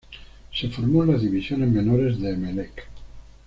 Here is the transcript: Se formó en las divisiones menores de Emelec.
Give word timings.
Se 0.51 0.67
formó 0.67 1.03
en 1.03 1.11
las 1.11 1.21
divisiones 1.21 1.69
menores 1.69 2.19
de 2.19 2.31
Emelec. 2.31 2.87